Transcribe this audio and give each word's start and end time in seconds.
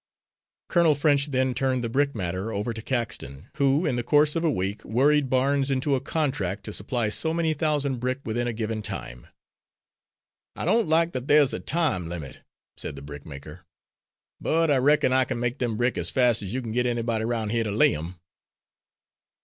Colonel 0.67 0.95
French 0.95 1.27
then 1.27 1.53
turned 1.53 1.83
the 1.83 1.87
brick 1.87 2.15
matter 2.15 2.51
over 2.51 2.73
to 2.73 2.81
Caxton, 2.81 3.51
who, 3.57 3.85
in 3.85 3.97
the 3.97 4.03
course 4.03 4.35
of 4.35 4.43
a 4.43 4.49
week, 4.49 4.83
worried 4.83 5.29
Barnes 5.29 5.69
into 5.69 5.93
a 5.93 6.01
contract 6.01 6.63
to 6.63 6.73
supply 6.73 7.09
so 7.09 7.35
many 7.35 7.53
thousand 7.53 7.99
brick 7.99 8.17
within 8.25 8.47
a 8.47 8.51
given 8.51 8.81
time. 8.81 9.27
"I 10.55 10.65
don't 10.65 10.89
like 10.89 11.11
that 11.11 11.27
there 11.27 11.45
time 11.45 12.07
limit," 12.09 12.39
said 12.77 12.95
the 12.95 13.03
brickmaker, 13.03 13.63
"but 14.39 14.71
I 14.71 14.77
reckon 14.77 15.13
I 15.13 15.23
can 15.23 15.39
make 15.39 15.59
them 15.59 15.77
brick 15.77 15.99
as 15.99 16.09
fast 16.09 16.41
as 16.41 16.51
you 16.51 16.63
can 16.63 16.71
get 16.71 16.87
anybody 16.87 17.23
roun' 17.25 17.49
here 17.49 17.63
to 17.63 17.69
lay 17.69 17.95
'em." 17.95 18.15